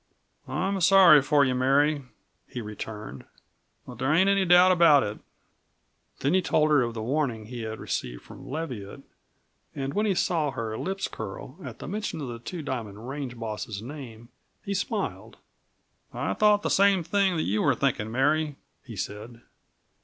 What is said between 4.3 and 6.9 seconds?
any doubt about it." Then he told her